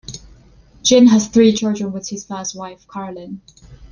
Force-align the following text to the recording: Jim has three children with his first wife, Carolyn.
Jim 0.81 1.05
has 1.05 1.27
three 1.27 1.53
children 1.53 1.91
with 1.93 2.09
his 2.09 2.25
first 2.25 2.55
wife, 2.55 2.87
Carolyn. 2.91 3.39